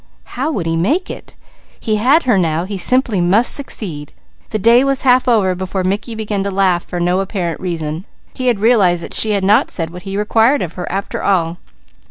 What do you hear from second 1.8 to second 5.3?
had her now, he simply must succeed. The day was half